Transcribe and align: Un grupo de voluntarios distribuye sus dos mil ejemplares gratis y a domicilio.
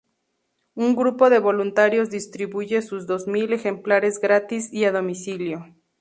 Un 0.73 0.95
grupo 0.95 1.29
de 1.29 1.37
voluntarios 1.37 2.09
distribuye 2.09 2.81
sus 2.81 3.05
dos 3.05 3.27
mil 3.27 3.53
ejemplares 3.53 4.19
gratis 4.19 4.73
y 4.73 4.85
a 4.85 4.91
domicilio. 4.91 5.75